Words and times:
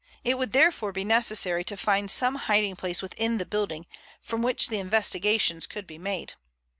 It 0.23 0.35
would 0.39 0.51
therefore 0.51 0.91
be 0.91 1.03
necessary 1.05 1.63
to 1.65 1.77
find 1.77 2.09
some 2.09 2.33
hiding 2.49 2.75
place 2.75 3.03
within 3.03 3.37
the 3.37 3.45
building 3.45 3.85
from 4.19 4.41
which 4.41 4.69
the 4.69 4.79
investigations 4.79 5.67
could 5.67 5.85
be 5.85 5.99
made. 5.99 6.33